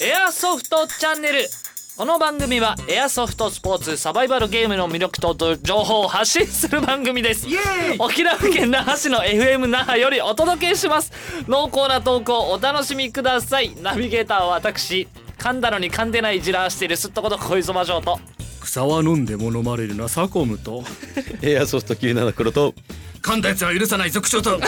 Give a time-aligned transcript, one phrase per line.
[0.00, 1.48] エアソフトチャンネル。
[1.96, 7.46] この番組はエアソフトスポーツサバイバルゲームの魅力と情報を発信する番組です。
[7.98, 11.12] 沖縄県那覇市の FM 那覇よりお届けします。
[11.48, 13.74] 濃厚な投稿お楽しみください。
[13.82, 15.08] ナビゲーターは私
[15.38, 18.20] 噛んだのに噛んでないじらしているすっとこと小磯場城と。
[18.60, 20.84] 草は飲んでも飲まれるなサコムと。
[21.42, 22.74] エアソフト97黒と
[23.22, 24.60] 噛んだやつは許さない族長と。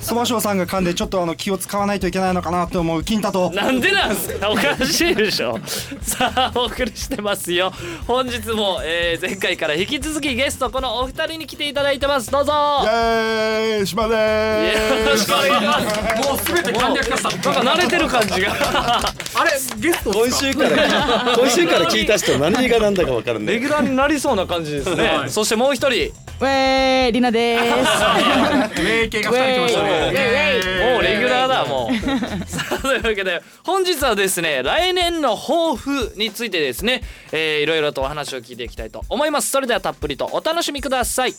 [0.00, 3.50] そばしょうさんが噛んでちょっとあの気を使わないといけないのかなと思う金太と。
[3.50, 4.50] なんでなんすか？
[4.50, 5.58] おかしいでしょ。
[6.02, 7.72] さあお送りしてますよ。
[8.06, 12.30] 本日も、えー前回から引き続きゲストこのお二人に来ていただいてます。
[12.30, 12.52] どうぞ。
[12.84, 18.52] イエーイ島でよーろしくお願いしますもうすべて簡略化したなんか慣れてる感じが。
[19.38, 25.30] あれゲスト今週から 今週から聞いた人何が何だか分からんねレギュラーになりそうな感じですね、はい。
[25.30, 27.62] そしてもう一人ウェーイリナです。
[28.82, 31.96] 名系が二人来ましたもねうレギュラーだもう。
[32.46, 37.02] さあというわけで本日はですね来年の抱負についてですね、
[37.32, 39.50] えー、いろいろとお話を聞いていきたいと思います。
[39.50, 41.32] それではたっぷりとお楽しみください。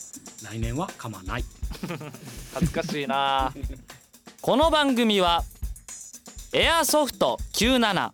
[0.44, 1.45] 来年は噛まない。
[2.55, 3.53] 恥ずかしいな。
[4.41, 5.43] この番組は
[6.53, 8.09] エアソフト97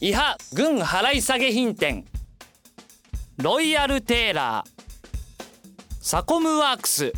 [0.00, 2.04] 伊波軍払い下げ品店
[3.38, 4.77] ロイヤルテーラー
[6.10, 7.12] サコムワークス。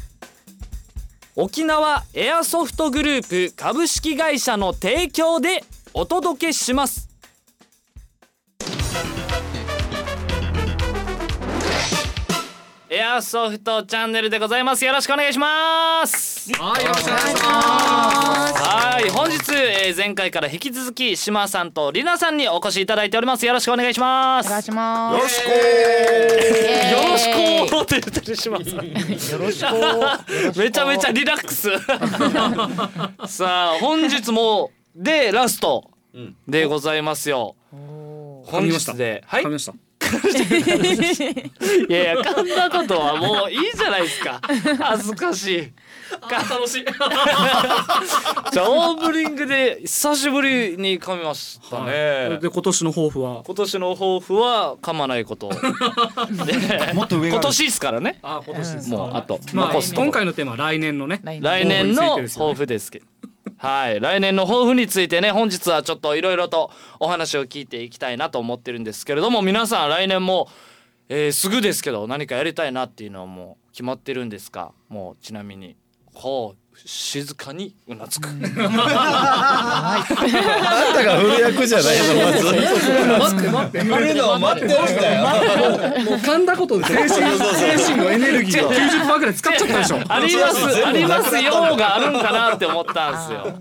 [1.37, 5.63] 沖縄エアソフトグループ株式会社の提供で
[5.95, 7.09] お届けします。
[13.11, 14.85] アソフトチャンネルでございます。
[14.85, 16.53] よろしくお願いします。
[16.53, 18.55] はいよろしくお願いします。
[18.63, 23.45] はい本日、えー前回から引き続き島さんとりなさんにお越しいただいております。
[23.45, 24.47] よろしくお願いします。
[24.47, 25.17] お願いします。
[25.17, 25.49] よろしく。
[25.51, 27.25] よろし
[27.69, 28.87] くって言ってる島さん。
[28.87, 28.95] よ
[29.39, 29.65] ろし
[30.55, 31.69] くめちゃめちゃリラックス。
[33.27, 35.91] さあ本日もでラスト
[36.47, 37.57] でございますよ。
[38.45, 39.45] 本日ではい
[41.89, 44.41] いやいや噛んだことはもういいじゃないですか。
[44.81, 45.73] 恥ずかしい。
[46.29, 46.85] 楽しい。
[48.53, 53.43] じゃあオープニングで久しぶりに噛みましたね、で今年の抱負は？
[53.45, 55.51] 今年の抱負は噛まないこと。
[56.47, 58.19] でもっと上が今年ですからね。
[58.23, 63.07] あ今年ですもうあとまあ今回のテーマは来年のね来来年の抱負ですけど
[63.63, 64.01] はい。
[64.01, 70.49] 来年の抱負についてね本日はちょっといろいろとお話を聞いていきたいなと思ってるんですけれども皆さん来年も、
[71.11, 74.73] えーすぐですけど何かやりたいなっていうのはもう決まってるんですか？
[74.89, 75.77] もうちなみに。
[76.15, 76.60] ほう。
[76.85, 78.29] 静かにうなずく。
[78.29, 78.41] あん
[80.95, 83.43] たがフル役じゃないのまず。
[83.43, 84.15] 待って待って。
[84.15, 85.23] のを待ってるんだよ。
[86.05, 88.71] もう噛んだことで精神精神のエネルギーが
[89.17, 90.01] 90%ぐらい使っちゃったでしょ。
[90.09, 93.55] ありますありますよがあるんかなって思ったんですよ。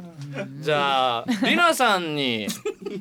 [0.62, 2.48] じゃありなさんに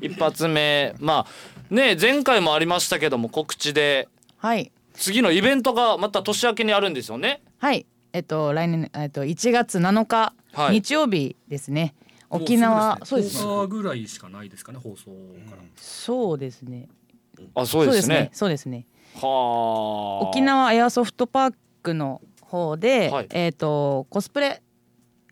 [0.00, 0.94] 一発目。
[0.98, 4.08] まあね前回もありましたけども告知で。
[4.38, 4.70] はい。
[4.94, 7.40] 次のイベントがまた年明けにあるんですよね。
[7.60, 7.86] はい
[8.18, 11.94] えっと来年えっと1月7日、はい日曜日ですね。
[12.30, 13.48] 沖縄そうですね。
[13.48, 15.12] 10日ぐらいしかないですかね放送
[15.48, 16.88] からそうですね。
[17.54, 18.30] あそうですね。
[18.32, 18.86] そうですね。
[19.14, 20.28] はあ。
[20.28, 24.62] 沖縄エアソフトパークの方で、はいえっとコスプレ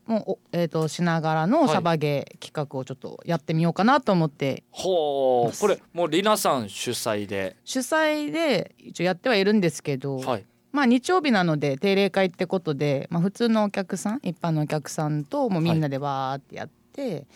[0.06, 7.56] もおえっとしながらのサバゲー企画をちょっとやってみようかなと思ってほうこれもうりなさん主催で。
[7.64, 10.44] 主催で一応やってはいるんですけど、はい。
[10.76, 17.26] まあ日曜日なので定例会ってことで、まあ、普通のお客さん一般のお客さんともうみんなでわーってやって、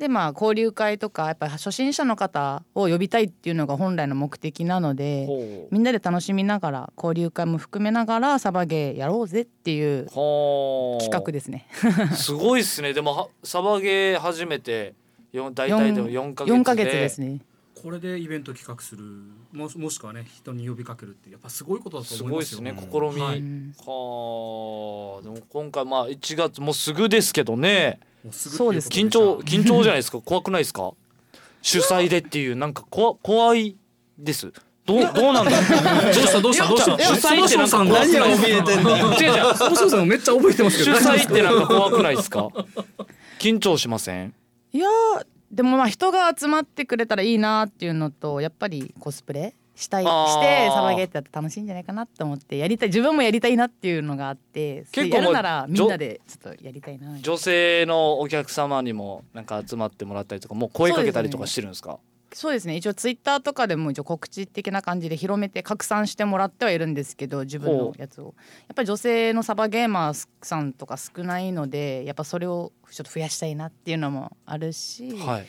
[0.00, 5.28] でまあ交流会とかやっぱり初心者の方を呼びたいっていうのが本来の目的なので。
[5.70, 11.00] みんなで楽しみながら交流会も含めながらサバゲーやろうぜっていうはあ。
[11.00, 11.68] 企画ですね。
[12.16, 12.94] すごいっすね。
[12.94, 14.94] でもはサバゲー始めて
[15.30, 16.58] よ大体でも四ヶ月で。
[16.58, 17.40] 4ヶ月ですね。
[17.82, 19.04] これでイベント企画する
[19.52, 22.60] もしもしくはね人に呼びかけるってやっぱすごいことだとす思いますよ。
[22.60, 22.88] ごいですね。
[22.90, 23.22] 試み。
[23.22, 23.38] はい。
[23.38, 28.00] うんはあでも今回まあ1月もうすぐですけどね。
[28.24, 30.20] もうすぐそうです緊張 緊張じゃないですか。
[30.20, 30.92] 怖くないですか？
[31.62, 33.76] 主催でっていうなんか怖怖い
[34.18, 34.52] です。
[34.86, 35.50] どうどうなんだ
[36.12, 36.40] どうした？
[36.40, 36.66] どうした？
[36.66, 36.98] どうした？
[36.98, 39.06] 主催ってなんか怖く何ないが怯えてんだよ。
[39.20, 39.54] 違う違う。
[39.56, 42.48] そもそもめっちゃ覚えてますけ主ど催ってなんか怖くないですか？
[43.38, 44.34] 緊張しません？
[44.72, 50.06] いやーでもまあ人が集まってくれたらいいなっていうのとやっぱりコスプレしたいし
[50.40, 52.88] てサバゲーってやって楽しいんじゃないかなと思ってやりたい。
[52.88, 61.98] 自分もやりたいなっていうのがあって結構やるならみんなでちょっとやりたいな女性のお客様にもなんか集まってもらったりとかもう声かけたりとかしてるんですか？
[62.32, 62.76] そうですね。
[62.76, 68.34] 一応ツイッターとかでも一応告知的な感じで広めて拡散してもらってはいるんですけど自分のやつを。
[68.68, 75.46] やっぱり女性のサバゲーマーさんとか少ないのでやっぱそれをちょっと増やしたいなっていうのもあるし、はい。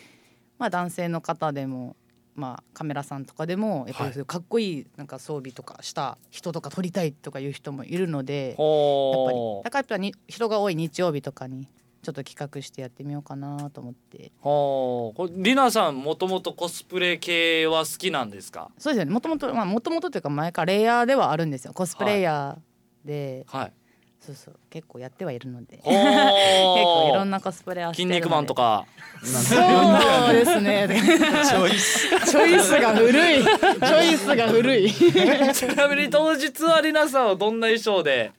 [0.57, 1.95] まあ男性の方でも
[2.35, 11.67] まあカメラさんとかでもやっぱりかっこいいなんか装備とかした人とか撮りたいとかいう人もいるのでやっぱりほだからやっぱに人が多い日曜日とかに
[12.01, 14.17] ちょっと企画してやってみようかなと思って。
[14.27, 18.69] うほうこれりなさんもともとコスプレ系は好きなんですか？
[18.77, 19.11] そうですよね。
[19.11, 21.73] もともとまあもともとというか前からレイヤーではあるんですよ。
[21.73, 23.73] コスプレイヤーで、はい。
[24.21, 24.59] そうそう。
[24.69, 25.77] 結構やってはいるので。
[25.83, 28.21] 結構いろんなコスプレはしてるので。
[28.21, 28.85] 筋肉マンとか。
[29.23, 30.87] そうですね。
[30.89, 32.09] チョイス。
[32.29, 33.43] チョイスが古い。
[33.43, 34.91] チョイスが古い。
[35.53, 38.31] ちなみに当日はりなさんはどんな衣装で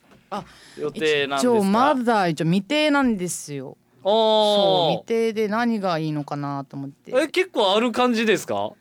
[0.77, 3.77] 予定なんです一応まかだ一応未定なんですよ。
[4.03, 7.11] そうお未定で何がいいのかなと思って。
[7.15, 8.71] え結構ある感じですか？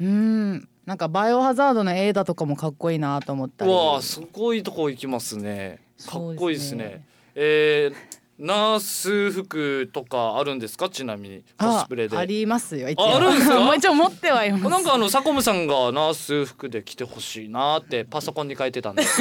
[0.00, 3.70] うーんなんかバイオハザードの映画とかもかっこいいなと思ったり。
[3.70, 5.78] うわあすごいとこ行きますね。
[6.06, 7.06] かっこいいですねね。
[7.36, 7.94] えー、
[8.44, 10.88] ナース服とかあるんですか？
[10.88, 12.16] ちなみにコスプレで。
[12.16, 13.60] あありますよ一ああるんですか？
[13.64, 14.68] もう一応持ってはいます。
[14.68, 19.04] なんかあのサコムさんがナース服で着てほしいなってパソコンに書いてたんで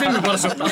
[0.00, 0.64] 全部バラしちゃった。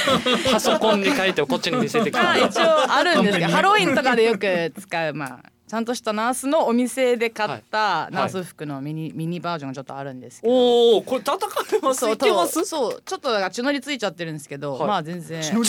[0.52, 10.52] パソコンに書いてこっちに見せてきた一応あるんですけどハロウィンとかでよく使うまあちゃんとしたナースのお店で買ったナース服のミニ,、ミニバージョンがちょっとあるんですけど。
[10.52, 11.34] おおこれ戦
[11.76, 14.88] えますそうそうちょっとだから血のりついちゃってるんですけど、はい。
[14.88, 15.42] まあ全然。
[15.42, 15.62] ハロウ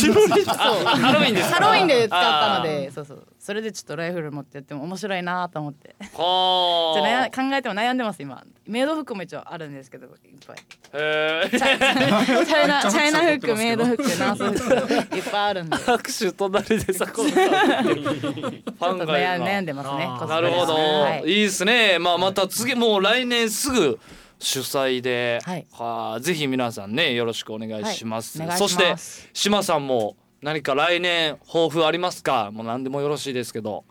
[1.24, 1.56] ィンですか？
[1.56, 5.90] ハロウィンで使ったのでそうそうそれでちょっとライフル持ってやっても面白いなと思って。
[6.00, 8.44] ちょっとは悩考えても悩んでます今。
[8.66, 10.08] メイド服も一応あるんですけど。
[10.08, 10.12] いっ
[10.48, 10.58] ぱい。
[10.94, 11.50] あへえ。
[11.52, 15.78] チャ イナチャイナ服メイド服ナース服いっぱいあるんで。
[15.86, 21.30] 拍手隣でさんファンとが今悩ん悩んでますねなるほど、はい。
[21.30, 22.00] い、いですね。
[22.00, 24.00] まあまた次もう来年すぐ
[24.40, 25.68] 主催で、はい。
[25.72, 28.48] はあぜひ皆さんねよろしくお願いします,、はい。
[28.48, 29.22] お願いします。
[29.22, 30.16] そして島さんも
[30.46, 32.52] 何か来年抱負ありますか？
[32.52, 33.84] もう何でもよろしいですけど。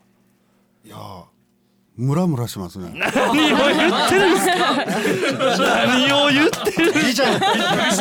[0.85, 1.25] いやー
[1.97, 2.93] ムラムラしますね。
[2.95, 4.85] 何を言ってるんですか？
[5.87, 7.45] 何を言ってるいいじゃんず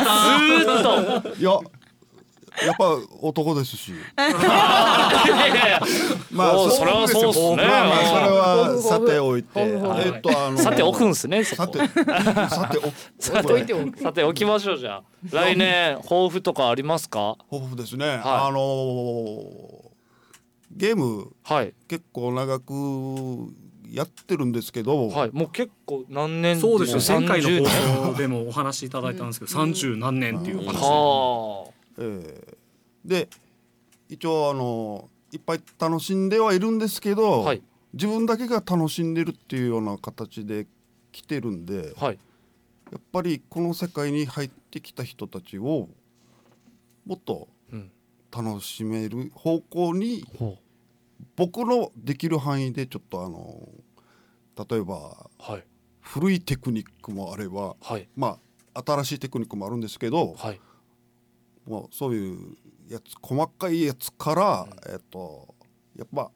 [0.04, 1.34] ーっと。
[1.34, 1.50] いや
[2.62, 3.92] やっぱ男ですし。
[6.30, 7.56] まあそれはそうっすね。
[7.56, 9.48] まあまあそれはさておいて。
[9.60, 11.88] えっとあのさて置くんすねさてさ
[12.70, 12.82] てお
[13.22, 13.98] さ置いておく。
[13.98, 15.02] さて置きましょうじゃあ。
[15.30, 17.36] 来年抱負とかありますか？
[17.50, 19.84] 豊富ですね、あのー
[20.76, 21.72] ゲームはい。
[21.88, 22.72] 結構長く
[23.88, 25.30] やってるんですけど、はい。
[25.32, 26.58] もう結構何年？
[26.60, 27.18] そうですよ。
[27.20, 27.64] 前回の30
[28.00, 31.66] 放送でもお話しいただいたんですけど三十何年っていうお話は
[31.98, 33.08] えー。
[33.08, 33.28] で
[34.08, 37.62] 一応あのいっぱい楽しんではいるんですけど、はい。
[37.92, 40.66] 自分だけが楽しんでるっていうような形で
[41.12, 42.18] 来てるんであはい。
[42.90, 45.88] やっぱりこの世界に入ってきた人たちを
[47.06, 47.90] もっとうん。
[48.36, 50.58] 楽しめる方向にほ
[51.36, 53.68] 僕のできる範囲でちょっとあの
[54.68, 55.64] 例えばうはい。
[56.00, 58.08] 古いテクニックもあればはい。
[58.16, 58.38] ま
[58.74, 60.60] あ新しいテクニックもあるんですけど、はい
[61.66, 62.56] もうそういう
[62.88, 65.54] やつ細かいやつから、えっと
[65.96, 66.30] やっぱ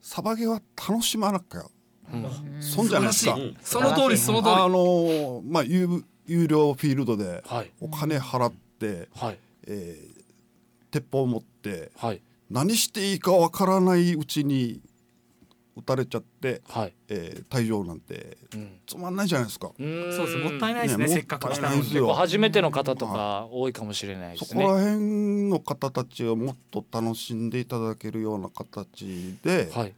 [0.00, 1.64] サバゲは楽しまなきゃ
[2.12, 2.62] うん。
[2.62, 3.36] 損じゃないですか。
[3.62, 4.54] その通りその通り。
[4.54, 7.70] あのまあ有有料フィールドではい。
[7.80, 9.38] お金払って、はい。
[9.66, 10.20] えー
[10.90, 12.20] 鉄砲を持ってはい。
[12.50, 14.80] 何していいかわからないうちに
[15.76, 16.94] 撃たれちゃって、はい。
[17.08, 18.80] えー退場なんてうん。
[18.86, 19.68] つまんないじゃないですか。
[19.68, 21.76] うそうですもったいないですねねせっかく来たのに。
[21.76, 24.62] もったいないで初めての方とか多いかもしれないですね。
[24.62, 29.94] そこら辺の方たちをもっと楽しんでいただけるような形で、はい。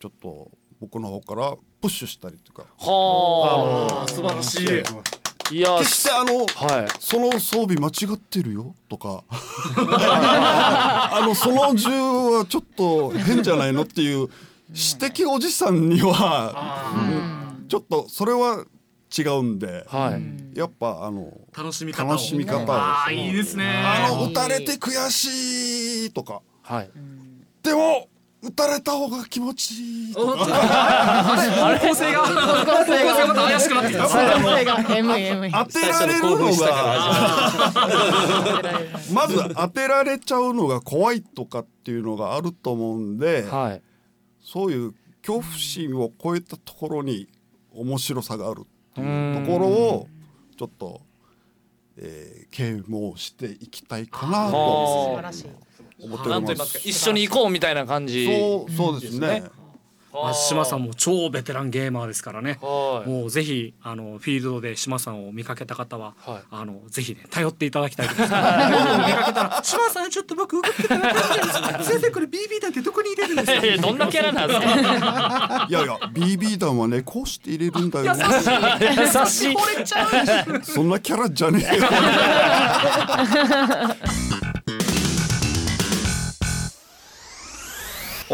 [0.00, 0.50] ちょっと
[0.80, 2.64] 僕の方からプッシュしたりとか。
[2.78, 4.06] はあ。
[4.06, 4.68] ー素晴らしい。
[4.80, 5.02] あ
[5.50, 6.88] いや決してあのはい。
[6.98, 9.22] その装備間違ってるよとか。
[9.76, 14.28] あのその銃はちょっと変じゃないのっていう
[14.74, 16.92] 指摘おじさんには
[17.60, 17.68] うん。
[17.68, 18.64] ちょっとそれは
[19.16, 20.58] 違うんではい。
[20.58, 22.08] やっぱあの楽しみ方を。
[22.08, 22.66] 楽しみ方を。
[22.70, 23.66] あーいいですね。
[23.84, 26.40] あの撃たれて悔しいとか。
[26.62, 26.90] はい。
[27.62, 28.08] でも
[28.42, 29.72] 撃たれた方が気持ち
[30.08, 30.32] いいとか。
[30.32, 32.34] おっと方向性が方
[32.78, 34.02] 向性がまた怪しくなってきた。
[34.02, 34.76] 方向性が。
[34.78, 36.44] ME 当てられるのが
[39.12, 43.82] まず当てられちゃうのが怖いとかっていうのがあると思うんで、はい
[44.52, 44.92] そういう
[45.22, 47.26] 恐怖心を超えたところに
[47.74, 50.08] 面白さがあるってういうところを
[50.58, 51.00] ちょっと、
[51.96, 56.78] えー、啓蒙していきたいかなはと思っておりますなんと言いますか。
[56.84, 59.40] 一緒に行こうみたいな感じそうそうですね。
[59.40, 59.61] ま
[60.14, 68.42] あ、島さんも超ベテランゲーマーですからねはいもうぜひあのフィールドで島さんを見かけた方は、はいあのぜひね頼っていただきたいと思います。
[68.72, 73.82] 僕 見かけたら島さんちょっと僕動ってたら先生これ BB 弾ってどこに入れるんですか。
[73.88, 78.12] どんなキャラなんですかいやいや BB 弾はねこうして入れるんだよ優
[79.26, 80.06] しい惚れちゃ
[80.46, 80.62] う。
[80.64, 81.82] そんなキャラじゃねえよ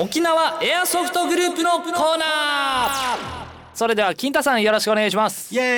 [0.00, 3.18] 沖縄エアソフトグループのコーナー。
[3.74, 5.52] それでは金太さんよろしくお願いします。
[5.52, 5.66] イエーイ。
[5.66, 5.72] イ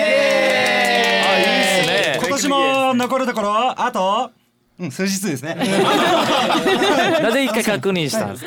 [0.00, 1.34] エーイ。
[1.36, 2.18] あいいっすね。
[2.20, 4.32] 今年も残るところあと、
[4.76, 5.54] うん、数日ですね。
[7.22, 8.44] なぜ一回確認したんです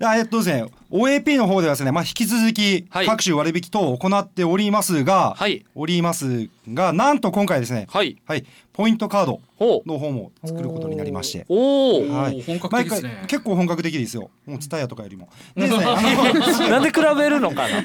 [0.00, 0.10] か？
[0.10, 3.06] あえっとですね OAP の方ではですね、まあ、引き続きはい。
[3.06, 5.64] 各種割引等を行っておりますが、はい。
[5.76, 8.16] おりますがなんと今回ですねはい。
[8.26, 9.40] はい、ポイントカード
[9.86, 11.46] の方も作ることになりまして。
[11.48, 13.08] おお、はい、本格的ですね。
[13.08, 14.30] 毎回結構本格的ですよ。
[14.46, 15.28] もうツタヤとかよりも。
[15.54, 15.94] でですねあ
[16.68, 17.80] なんで比べるのかな？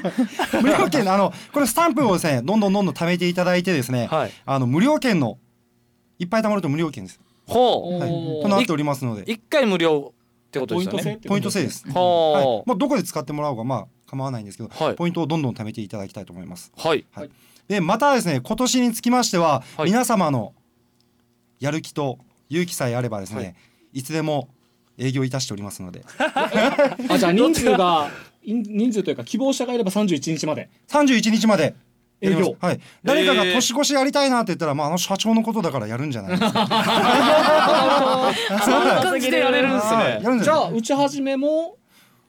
[0.54, 4.32] の無料券のあのこれスタンプをですねどんどんどんどん貯めていただいてですね、はい。
[4.44, 5.38] あの無料券の
[6.18, 8.00] いっぱい貯まると無料券です、ほう。
[8.00, 9.30] はい、となっておりますので。
[9.30, 10.12] 一回無料
[10.48, 11.20] ってことですよね。
[11.26, 12.68] ポイント制です、はいほう。
[12.68, 14.94] まあ、どこで使ってもらおうがまあ構わないんですけど、はい。
[14.94, 16.72] ポイントをどんどん貯めていただきたいと思います。
[16.76, 17.04] はい。
[17.12, 17.30] はい、
[17.68, 19.86] でまたですね今年につきましては、はい。
[19.86, 20.54] 皆様の
[21.60, 23.54] やる気と勇気さえあればですね、はい。
[23.94, 24.48] い、つでも
[24.98, 26.04] 営業いたしておりますので。
[27.08, 28.10] あじゃあ人数が
[28.42, 30.70] 人人数というか希望者がいれば31日まで。
[30.88, 31.74] 31日まで
[32.20, 32.56] 営業。
[32.60, 36.66] はい、誰かが年越しやりたいなって言ったら、まあ、あの社長のことだからやるんじゃないですか。
[38.64, 40.20] そんな感じでやれるんですね。
[40.42, 41.76] じゃあ打ち始めも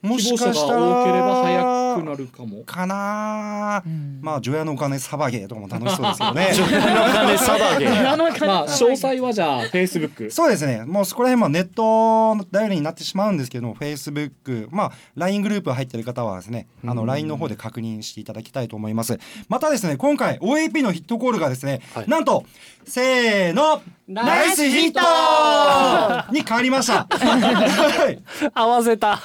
[0.01, 2.63] もし希望者がかしたら多ければ早くなるかも。
[2.63, 4.19] かな、ん。
[4.21, 6.51] まあ除夜のお金サバゲーとかも楽しそうですけどね。
[6.53, 10.29] お金サバゲーまあ詳細はじゃあ Facebook。
[10.31, 10.83] そうですね。
[10.85, 19.19] もうそこら辺もネットの頼りになってしまうんですけども Facebook まあ LINE グループ入ってる方はですねあの LINE の方で確認していただきたいと思います。
[19.49, 22.09] またですね今回 OAP のヒットコールがですね、はい。
[22.09, 22.45] なんと
[22.85, 26.31] せーのナイスヒット!
[26.31, 27.05] に変わりました。
[27.11, 28.19] はい。
[28.53, 29.19] 合わせた。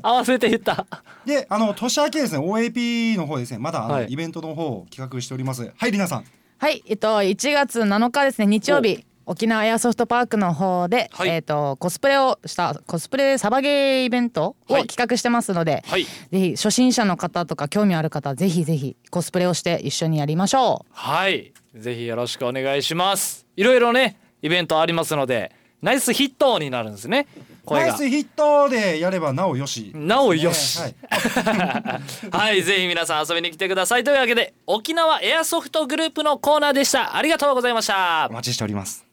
[0.00, 0.86] 合わせて言った。
[1.26, 4.06] であの年明けですね OAP の方ですねまだあの、はい。
[4.06, 5.72] イベントの方を企画しております。
[5.76, 6.24] はいりなさん。
[6.58, 11.28] はい、えっと1月7日ですね日曜日沖縄エアソフトパークの方で、はい。
[11.28, 14.86] えっとコスプレをしたコスプレサバゲーイベントをはい。
[14.86, 16.04] 企画してますので、はい。
[16.04, 20.92] ぜひ初心者の方とか興味ある方ぜひぜひコスプレをして一緒にやりましょう。
[20.92, 21.52] はい。
[21.74, 23.46] ぜひよろしくお願いします。
[23.56, 25.52] いろいろねイベントありますので
[25.82, 27.26] ナイスヒットになるんですね
[27.64, 27.86] 声が。
[27.88, 29.92] ナイスヒットでやればなおよし。
[29.94, 30.94] なおよし、はい。
[32.32, 34.04] はい、ぜひ皆さん遊びに来てください。
[34.04, 37.16] というわけで沖縄エアソフトグループのコーナーでした。
[37.16, 38.28] ありがとうございました。
[38.30, 39.06] お待ちしております。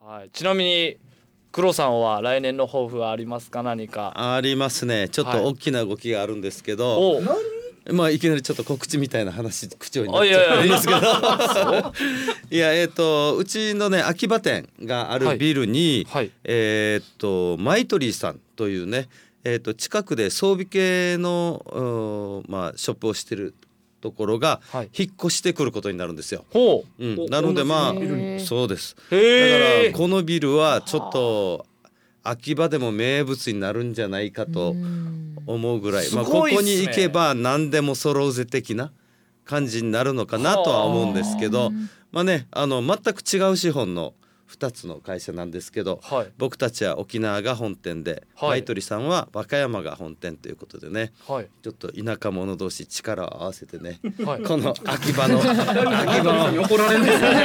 [0.00, 0.96] はい、ちなみに
[1.52, 3.62] 黒さんは来年の抱負はありますか？
[3.62, 4.12] 何か。
[4.36, 5.08] ありますね。
[5.08, 5.38] ちょっはい。
[5.38, 7.18] と大きな動きがあるんですけど、お。
[7.18, 7.22] う
[7.90, 11.92] まあいきなりちょっと告知みたいな話口調になっちゃやいやうん ですけど。
[12.50, 16.30] いやえっ、とうちのね秋葉店があるビルに、はい。
[16.44, 19.08] えっ、とマイトリーさんというね
[19.44, 23.54] えっ、と近くで装備系のうんまあショップをしてる
[24.00, 24.90] ところがはい。
[24.96, 26.44] 引っ越してくることになるんですよ。
[26.50, 27.04] ほう。
[27.04, 27.94] うん、おなのでまあ
[28.40, 28.96] そうです。
[29.10, 29.16] だか
[29.86, 31.66] らこのビルはちょっと
[32.22, 34.74] 秋葉でも名物になるんじゃないかと
[35.46, 38.92] 思うぐらい、すまあ、ここに行けば何でも揃うぜ的な
[39.44, 41.70] 感じになるのかなとは思うんですけど。
[42.12, 44.12] まあねあの全く違う資本の
[44.52, 46.32] 2つの会社なんですけど、はい。
[46.38, 48.50] 僕たちは沖縄が本店で、はい。
[48.50, 51.48] マイトリさんは和歌山が本店ということでねはい。
[51.62, 54.42] ちょっと田舎者同士力を合わせてね、 はい。
[54.42, 56.62] この秋葉の 秋葉の。
[56.62, 57.36] 怒られるんですよね。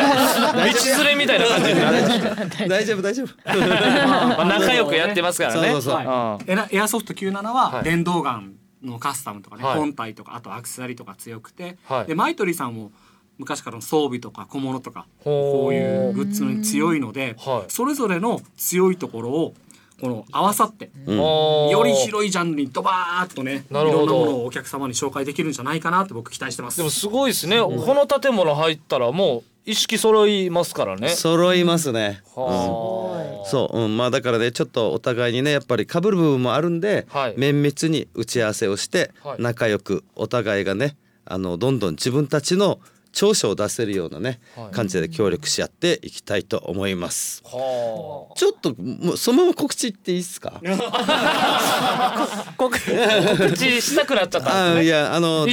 [0.73, 3.27] 道連れみたいな感じになる、大丈夫大丈夫。
[3.47, 5.71] まあ、仲良くやってますからね。
[5.71, 5.93] そうそうそう。
[5.95, 6.39] は
[6.71, 6.75] い。
[6.75, 7.83] エアソフト97ははい。
[7.83, 9.77] 電動ガンのカスタムとかね、はい。
[9.77, 12.07] 本体とかあとアクセサリーとか強くて、はい。
[12.07, 12.91] でマイトリーさんも
[13.37, 17.71] 昔からの装備とか小物とかこういうグッズに強いので、はい。
[17.71, 19.53] それぞれの強いところを
[19.99, 21.17] この合わさって、うん。
[21.17, 24.05] より広いジャンルにドバーッとねいなるほど。
[24.05, 26.77] ろんなものをお客様に紹介できるんじゃないかなって僕期待してます。
[26.77, 31.09] でもすごいですね、この建物入ったらもう意識揃いますからね。
[31.09, 32.43] 揃いますね、うん。
[32.43, 37.33] はあそう、うん、まあだからねちょっとお互いにねやっぱり被る部分もあるんで、はい。
[37.37, 39.41] 綿密に打ち合わせをして、はい。
[39.41, 42.79] 仲良くお互いがねあのどんどん自分たちの
[43.17, 44.71] 長所を出せるようなね、はい。
[44.71, 47.41] 感じで協力し合っていきたいと思います。
[47.43, 50.61] はちょっともうそのまま告知言っていいですか？
[50.63, 54.75] あ 告告知したくなっちゃった。
[54.75, 55.47] ねいやあの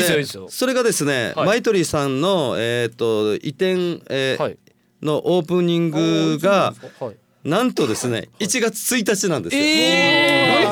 [0.51, 1.47] それがですね、はい。
[1.47, 4.59] マイトリーさんのえっ、と移転、えーはい。
[5.03, 9.63] のオープニングがはいなんとですね1月1日なんですよ。
[9.63, 10.65] え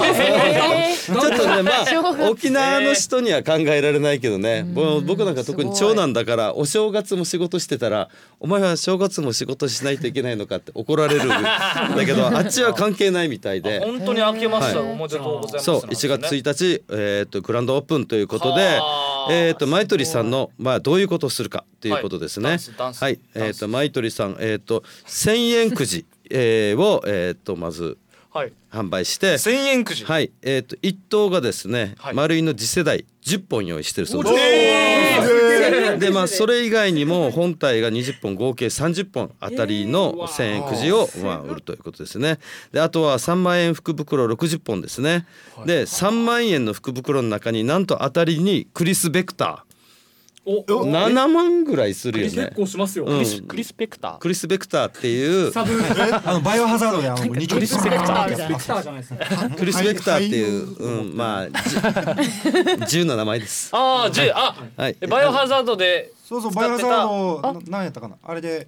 [1.07, 1.85] ちょっとねまあ
[2.31, 4.65] 沖縄の人には考えられないけどね、
[5.05, 8.09] 僕なんか特に長男だからお正月も仕事してたら
[8.41, 13.81] 「お前は正月も仕事しないといけないのか」って怒られるんだけど あっちは関係ないみたいで。
[13.81, 14.93] 本当に開けました、はい。
[14.93, 22.51] おめでとうございますそう1月1日、えー、とグランドオープンということでは、あえー、とマイトリさんの、まあ、どういうことをするかということですね。
[22.51, 22.59] はい
[22.95, 27.99] はい、えー、ダンスとマイトリさん、えー、と1,000円くじ、えー、を、えー、とまず
[28.33, 28.53] はい。
[28.71, 29.37] 販売して。
[29.37, 30.07] 千円くじ。
[30.07, 32.15] はい、えー、と一等がですね、はい。
[32.15, 34.37] 丸いの次世代10本用意してるそうです。
[34.39, 40.91] えでまあそれ以外にも本体が20本合計30本あたりの1,000円くじ。
[40.93, 42.39] をまあ売るということですね。
[42.73, 45.27] であとは3万円福袋60本ですね。
[45.67, 49.72] で3万円の福袋の中になんと当たりにクリス・ベクタおー
[50.45, 52.33] 7万ぐらいするよね。
[52.33, 52.57] 結。
[52.57, 53.21] 構しますよ、うん。
[53.21, 54.19] ークリスペクター。
[54.19, 55.53] クリス・ベクターっていう。
[55.53, 55.73] サブ
[56.25, 59.51] あのバイオハザードであの二丁リスペクターじゃないですか。
[59.57, 63.71] クリス・ベクターっていう、うん、まあじ銃 の名前です。
[63.73, 64.97] ああじあはい。
[65.01, 68.17] えバイオハザードでそうそうバイオハザードな何やったかな。
[68.23, 68.67] あれで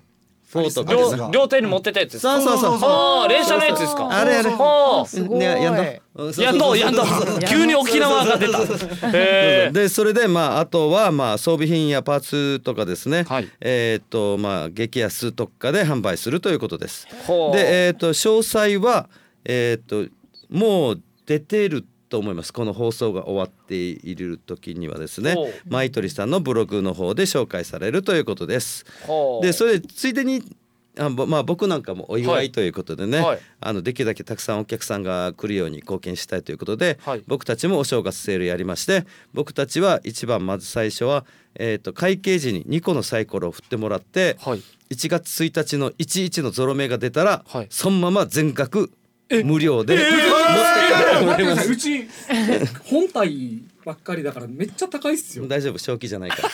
[0.54, 2.40] フォートあれです両両手に持ってたやつですか？
[2.40, 2.90] そうそうそうそう。
[2.90, 4.08] ああ連射のやつですか？
[4.08, 4.50] あれあれ。
[4.50, 5.38] はあすごい。
[5.40, 5.84] ねやんだ。
[5.84, 7.02] やっとやっと
[7.46, 9.10] 急に沖縄が出た。
[9.72, 13.48] でそれでまああとはまあ装備品やパーツとかですね、はい。
[13.60, 17.08] えっ、とまあ激安特価で販売するということです。
[17.26, 17.56] ほう。
[17.56, 19.08] でえっ、と詳細は
[19.44, 20.06] えっ、と
[20.50, 21.84] もう出てる
[22.14, 22.52] と思います。
[22.52, 25.34] この放送が終わっている時にはですね
[25.68, 28.84] マイトリさんのブログの方で紹介されるということです。
[29.42, 30.40] でそれでついでに
[30.96, 32.46] あぼまあ僕なんかもお祝はい。
[32.46, 33.40] いということでね、はい。
[33.58, 37.24] あのできるだけたくさんお客さんが来るように貢献したいということで、はい。
[37.26, 41.24] 僕たちもお正月セールやりまして僕たちは一番まず最初は、
[41.56, 44.62] えー、と会計時に2個のサイコロを振ってもらってはい。
[44.90, 47.66] 1月1日の11のゾロ目が出たら、はい。
[47.70, 48.92] そのまま全額
[49.42, 51.68] 無料で、待ってください。
[51.68, 52.08] うち
[52.84, 55.46] 本体ばっかりだからめっちゃ高いっすよ。
[55.46, 55.78] 大丈夫？
[55.78, 56.38] 正気じゃないか。
[56.42, 56.50] ら。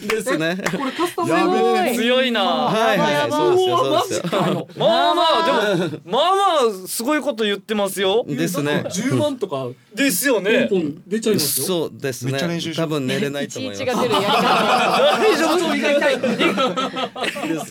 [0.00, 0.56] ですね。
[0.56, 1.94] これカスタムやべ用え。
[1.94, 2.42] 強いな。
[2.42, 3.30] はいはいはい。
[3.30, 4.68] そうですよそうですよ。
[4.76, 8.24] まあまあでもまあまあすごいこと言ってますよ。
[8.26, 8.84] ですね。
[8.88, 9.68] 10万とか。
[9.94, 10.68] ですよね。
[11.06, 11.66] 出ちゃいますよ。
[11.66, 12.32] そうですね。
[12.74, 12.86] 多う。
[12.88, 13.82] 分寝れないと思います。
[13.82, 14.42] 11が出るやり方。
[15.14, 15.46] 大丈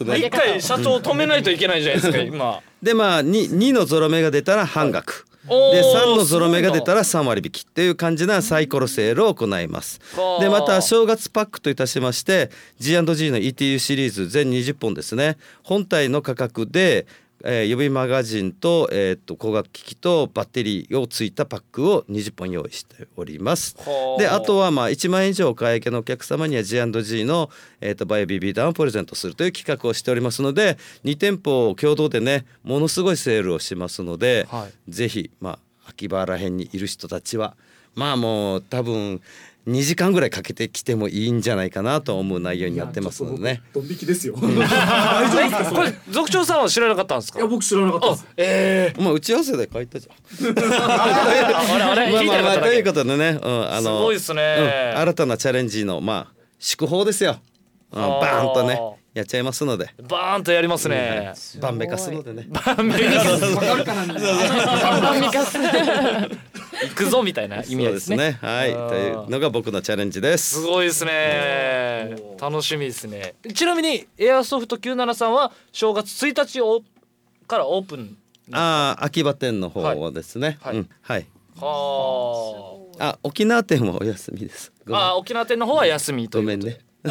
[0.02, 0.16] 夫？
[0.16, 2.62] 一回社長止めないといけないじゃないですか今。
[2.82, 10.00] でまあ 2, 2のゾロ目が出たら半額、で3のゾロ目が出たら3割引きっていう感じなサイコロセールを行います。
[10.16, 15.38] はあでまた正月パックといたしまして G&G の ETU シリーズ全20本ですね。
[15.64, 17.08] 本体の価格で、
[17.44, 23.76] えー予備マガジンと,、えー、と光学機器とバッテリーをついたパックを20本用意しております。
[23.78, 27.50] はあであとはまあ1万円以上お買い上げのお客様には G&G の、
[27.80, 37.56] えー、とバイオビビ弾をプレゼントするという企画をしておりますので2店舗共同でねものすごいセールをしますので、はぜひまあ秋葉原辺にいる人たちは
[37.96, 39.22] まあもう多分
[39.68, 43.62] 2時間ぐらいかけてきてもいいんじゃないかなと思う内容になってますのでね。
[43.74, 47.40] ドン引きですよ大丈夫ですかそれいこれ族長さんは知らなかったんですか？
[47.40, 48.28] や僕知らなかったです。
[48.38, 50.16] えまあ打ち合わせで書いたじゃん。
[50.50, 54.92] えあれあれまあまあまあということでね、うん、あのすごいですね。
[54.96, 57.40] うん新たなチャレンジのまあ祝報ですよ。
[57.92, 58.80] うん、バーンとね
[59.14, 61.34] やっちゃいますので、バーンとやりますね。
[61.60, 62.48] 晩めかすのでね。
[62.50, 62.90] わかる
[63.84, 65.58] かなみんなミカス
[66.84, 68.18] 行くぞみたいな意味合いですね。
[68.18, 68.38] すね。
[68.42, 70.62] はい、というのが僕のチャレンジです。
[70.62, 70.62] す。
[70.62, 72.16] ごいですね。
[72.40, 73.36] 楽しみですね。
[73.54, 76.82] ちなみにエアソフト973は正月1日を
[77.48, 78.18] からオープン
[78.52, 80.58] ああ、秋葉店の方ですね。
[80.62, 80.78] はい。
[80.78, 81.28] うん、はい。
[81.58, 84.72] はあ、沖縄店もお休みです。
[84.90, 86.58] ああ沖縄店の方は休みということで。
[86.58, 86.92] ごめんね。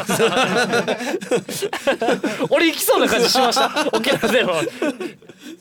[2.49, 3.89] 俺行きそうな感じしました。
[3.93, 4.53] 沖縄店の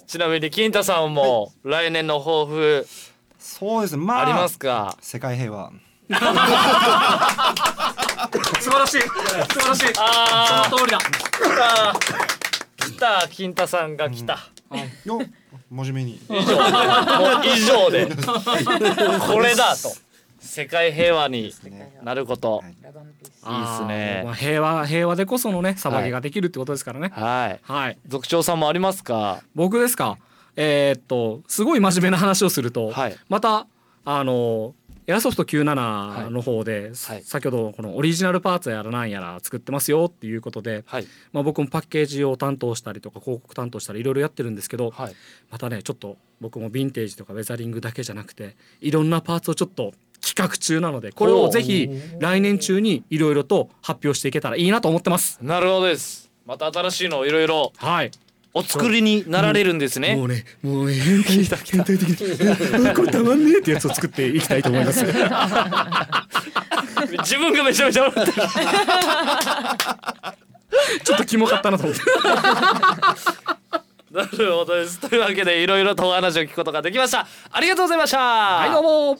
[0.06, 2.86] ちなみに金太さんも来年の抱負
[3.40, 3.96] そうです。
[3.96, 4.96] ねまあありますか？
[5.00, 5.72] 世界平和。
[8.60, 9.00] 素晴らしい。
[9.00, 9.92] 素晴らしい。
[9.98, 10.98] あその通りだ。
[11.62, 11.92] あ
[12.76, 14.38] 来た金太さんが来た、
[15.04, 15.20] よ
[15.70, 16.20] 真面目に。
[16.28, 16.58] 以上。
[17.56, 18.06] 以上で。
[19.26, 19.92] これだと。
[20.40, 21.54] 世界平和に
[22.02, 22.78] なること、い、いで
[23.76, 24.22] すね。
[24.24, 27.12] まあ平和平和でこそのね裁きができるってことですからね。
[27.14, 27.60] はい。
[27.62, 27.98] はい。
[28.08, 29.40] 族長さんもありますか？
[29.54, 30.16] 僕ですか？
[30.56, 33.16] えーっとすごい真面目な話をすると、はい。
[33.28, 33.66] また
[34.04, 34.74] あの
[35.06, 37.22] エアソフト97の方で、はい。
[37.24, 41.06] 先ほどこのオリジナルパーツやらなんやら作ってますよっていうことで、はい。
[41.32, 45.16] まあ、僕もパッケージを担当したりとか広告担当したりいろいろやってるんですけど、はい。
[45.50, 55.38] またねちょっと僕もヴィンテージとかウェザリングだけじゃなくていろんなパーツをちょっと企画中なのでこれをぜひ来年中にいろいろと発表していけたらいいなと思ってます。
[55.42, 56.30] なるほどです。
[56.46, 58.10] また新しいのをいろいろはい
[58.52, 60.16] お作りになられるんですね。
[60.16, 62.88] もうねもうね変態的に。
[62.88, 65.04] あこれたまんねえってやつを作っていきたいと思います。
[67.20, 68.48] 自分がめちゃめちゃ笑ってる。
[71.04, 72.02] ちょっとキモかったなと思って。
[74.10, 74.98] なるほどです。
[74.98, 77.28] というわけでいろいろとお話を聞くことができました。
[77.52, 78.18] ありがとうございました。
[78.18, 79.16] はいどうも。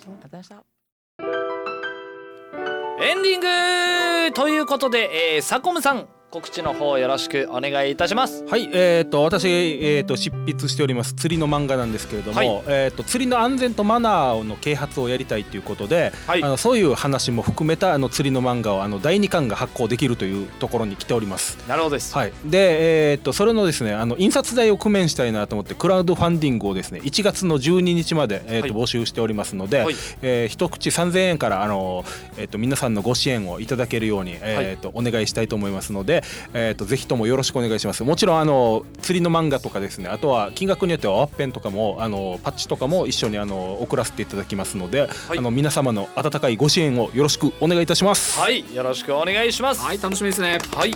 [3.00, 3.46] エンディング。
[4.34, 8.44] ということで、えー、サコムさん告知の方よろしくお願いいたします。
[8.44, 12.48] はい、えー、と私、えー、と執筆しております釣りの漫画なんですけれども、はい。
[12.68, 16.44] えー、と釣りの安全とマナーの啓発をやりたいということで、はい。
[16.44, 21.58] あのそういう話も含めたあの釣りの漫画をあの第2巻が発行できるというところに来ております。
[21.66, 22.14] なるほどです。
[22.14, 28.84] はい、で、えー、とそれのですねあの印刷代を工面したいなと思ってクラウドファンディングをですね1月の12日まで、えーとはい。
[28.84, 29.94] 募集しておりますので、はい。
[30.22, 32.04] えー一口3000円からあの、
[32.36, 36.19] えー、と皆さんのご支援をいただけるように、えーとお願いしたいと思いますので、
[36.54, 38.02] えー、とぜひともよろしくお願いします。
[38.04, 45.38] もちろんあの釣りの漫画とかですねあとは金額によってはワッペンとかもあのパッチとかも一緒にあの送らせていただきますので、はい。
[45.38, 48.38] あの皆様の温かいご支援をよろしくお願いいたします。
[48.38, 48.64] はい。
[48.74, 49.80] よろしくお願いします。
[49.82, 50.58] はい楽しみですね。
[50.74, 50.94] はい。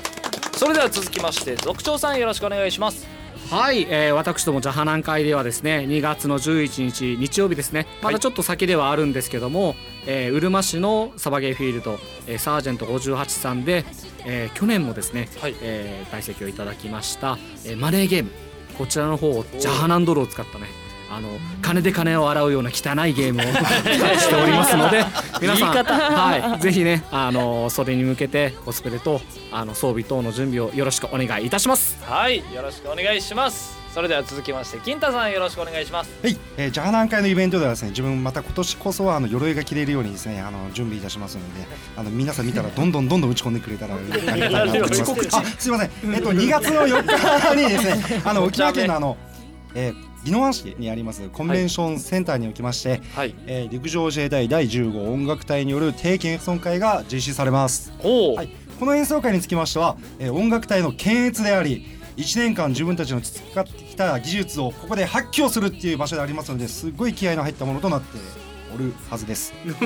[0.57, 3.07] それでは続きまして族長さんよろしくお願いします
[3.51, 7.87] はい、えー、私どもジャハナン会ではですね2月の11日日曜日ですね。
[8.03, 9.77] まだちょっと先ではあるんですけども、
[10.07, 13.85] えー、うるま市のサバゲーフィールド、えー、サージェント58さんで、
[14.25, 15.55] えー、去年もですね、はい。
[15.61, 18.31] えー、在籍をいただきました、えー、マネーゲーム。
[18.79, 20.67] こちらの方をジャハナンドルを使ったね
[21.11, 21.29] あの
[21.62, 23.43] 金で金を洗うような汚いゲームを
[24.19, 25.05] しておりますので
[25.40, 29.21] 皆さん、はい、ぜひねあのそれに向けてコスプレと
[29.53, 31.97] あの装備等の準備をよろしくお願いいたします。
[32.03, 33.85] はいよろしくお願いします。
[33.95, 36.11] それでは続きまして金太さんよろしくお願いします。
[36.21, 41.64] はい、えー、ジャーナン会のイベントではですね自分また今年こそはあの鎧が着れるようにですねあの準備いたしますので
[41.97, 44.40] あの皆さん見たらどんどんどんどん打ち込んでくれたらありがたい。
[44.40, 45.90] なと思いますあすいません。
[46.12, 49.17] えっと2月の4日にですねあの 沖縄県のあの、
[49.77, 53.35] えー宜野湾市にありますコンベンションセンターにおきまして、はい。
[53.47, 57.93] えー陸上自衛隊第10号音楽隊による定期演奏会が実施されます。
[58.37, 68.19] はい、この演奏会につきましては、えー音楽隊の検閲であり1年間自分たちの培ってきた技術をここで発揮をするっていう場所でありますのですごい気合の入ったものとなって
[68.75, 69.53] おるはずです。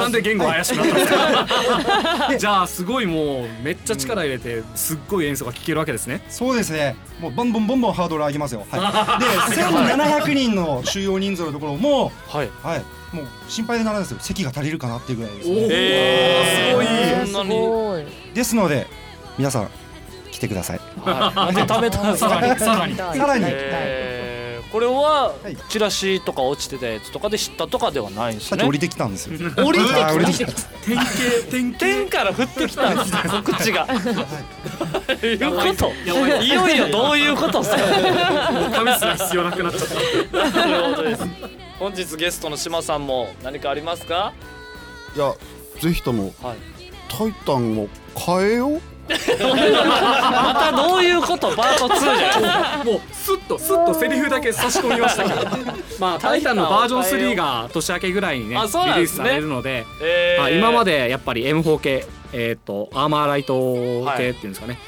[0.00, 2.36] なんで言語怪しくなったんですか？
[2.38, 6.22] じゃあすごいもうめっちゃ力入れてすっごい演奏が聴けるわけですね。
[6.28, 6.96] そうですね。
[7.20, 8.66] もうボンボンボンボンハードル上げますよ。
[8.70, 8.80] はい、
[9.54, 12.50] で1700人の収容人数のところも、はい。
[12.62, 12.82] はい、
[13.14, 14.18] もう心配でならないですよ。
[14.20, 15.58] 席が足りるかなっていうぐらいです、おね。
[15.70, 18.04] えー、すごい。
[18.34, 18.86] ですので
[19.38, 19.68] 皆さん
[20.30, 20.80] 来てください。
[21.04, 21.54] はい。
[21.68, 22.96] 食べたさらにさらに。
[22.96, 23.44] さらに。
[23.46, 24.05] えー
[24.76, 28.62] これははいチラシとか落ちてたやつとかで知ったとかではないんですね。
[28.62, 29.38] 降りてきたんですよ。
[29.56, 30.52] 降りてきたあー降りてきた。
[30.84, 31.10] 典型
[31.50, 33.86] 典型天から降ってきたんですね告知が。
[33.86, 33.86] い。
[33.86, 35.90] うこと。
[36.42, 36.46] い。
[36.46, 37.76] いよいよどういうことっすか
[38.74, 41.26] 紙すら必要なくなっちゃった。
[41.78, 44.34] 本日ゲストの島さんも何かありますか？
[45.16, 45.34] いや
[45.80, 46.56] ぜひともはい。
[47.08, 51.54] タイタンを変えようまたどういうこと？
[51.54, 55.50] パート2じゃないもうスッとスッとセリフだけ差し込みましたけど。
[56.00, 63.74] まあ「タイタン」のバージョン3が年明けぐらいにねリリースされるのでえーまあ今までやっぱり M4 系えっとアーマーライト
[64.16, 64.78] 系っていうんですかね。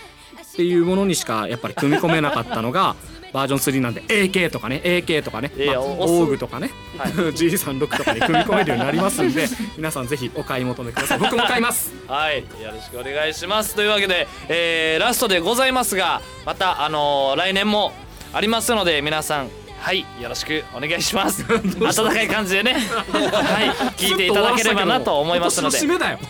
[0.53, 2.97] っていうものにしかやっぱり組み込めなかったのが
[3.33, 11.19] バージョン3なんで AK とかね AK とかね、まあ、おオーグとかね、 G36 とかに組み込めるようになりますんで 皆さんぜひお買い求めください。
[11.19, 11.93] 僕も買います。
[12.07, 12.39] はい。
[12.39, 13.75] よろしくお願いします。
[13.75, 17.93] というわけで、えーラストでございますがまたあのー来年も
[18.33, 21.45] ありますので皆さんはいよろしくお願いします。
[21.49, 22.75] 温かい感じでね。
[22.75, 22.79] は
[23.65, 25.79] い聞いていただければなと思いますので。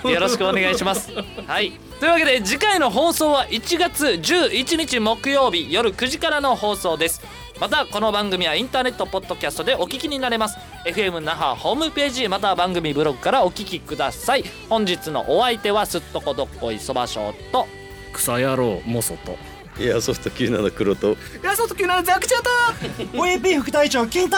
[0.05, 0.11] よ。
[0.11, 1.11] よろしくお願いします。
[1.47, 1.73] はい。
[1.99, 7.23] というわけで次回の放送は1月11日木曜日夜9時からの放送です。
[7.61, 10.57] またこの番組はインターネットポッドキャストでお聞きになれます。
[10.87, 14.45] FM 那覇ホームページまたは番組ブログからお聞きください。
[14.69, 17.67] 本日のお相手はすっとこどっこいそばしょうと。
[18.13, 19.37] 草野郎モソと
[19.79, 21.17] いやソフト97黒と。
[21.43, 24.37] やそときなザクチャタ OAP 副隊長金太。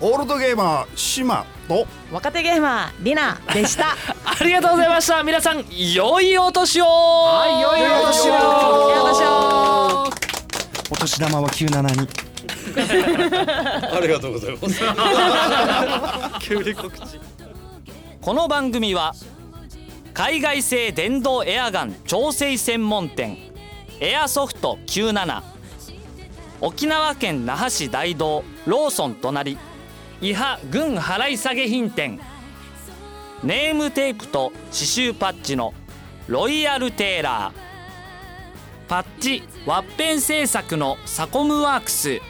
[0.00, 1.86] オールドゲーマー島と。
[2.10, 3.94] 若手ゲーマーリナでした。
[4.24, 5.22] ありがとうございました。
[5.22, 6.86] 皆さん良いお年を。
[6.86, 8.32] はい良いお年を。
[8.32, 10.10] 良いお年を。
[10.90, 12.08] お年玉は97に
[13.96, 14.80] ありがとうございます。
[16.48, 17.20] 急に告知。
[18.20, 19.14] この番組は
[20.14, 23.53] 海外製電動エアガン調整専門店
[24.00, 25.42] エアソフト97
[26.60, 29.56] 沖縄県那覇市大道ローソン隣。
[30.20, 32.18] 伊波軍払い下げ品店。
[33.42, 35.74] ネームテープと刺繍パッチの
[36.26, 37.52] ロイヤルテーラー。
[38.88, 42.20] パッチワッペン製作のサコムワークス。